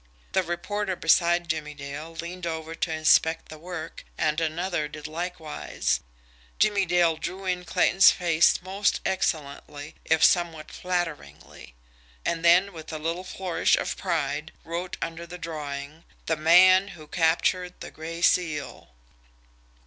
[0.31, 5.99] The reporter beside Jimmie Dale leaned over to inspect the work, and another did likewise.
[6.57, 11.75] Jimmie Dale drew in Clayton's face most excellently, if somewhat flatteringly;
[12.25, 17.05] and then, with a little flourish of pride, wrote under the drawing: "The Man Who
[17.05, 18.89] Captured the Gray Seal."